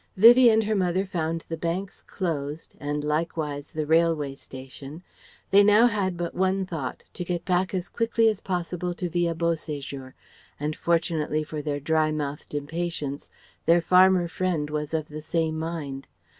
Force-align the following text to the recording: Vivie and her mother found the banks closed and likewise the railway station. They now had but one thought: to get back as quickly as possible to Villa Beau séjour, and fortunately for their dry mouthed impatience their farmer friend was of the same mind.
Vivie 0.17 0.49
and 0.49 0.63
her 0.63 0.73
mother 0.73 1.05
found 1.05 1.41
the 1.47 1.55
banks 1.55 2.01
closed 2.01 2.73
and 2.79 3.03
likewise 3.03 3.69
the 3.69 3.85
railway 3.85 4.33
station. 4.33 5.03
They 5.51 5.63
now 5.63 5.85
had 5.85 6.17
but 6.17 6.33
one 6.33 6.65
thought: 6.65 7.03
to 7.13 7.23
get 7.23 7.45
back 7.45 7.71
as 7.75 7.87
quickly 7.87 8.27
as 8.27 8.41
possible 8.41 8.95
to 8.95 9.09
Villa 9.09 9.35
Beau 9.35 9.51
séjour, 9.53 10.13
and 10.59 10.75
fortunately 10.75 11.43
for 11.43 11.61
their 11.61 11.79
dry 11.79 12.11
mouthed 12.11 12.55
impatience 12.55 13.29
their 13.67 13.79
farmer 13.79 14.27
friend 14.27 14.71
was 14.71 14.95
of 14.95 15.07
the 15.07 15.21
same 15.21 15.59
mind. 15.59 16.07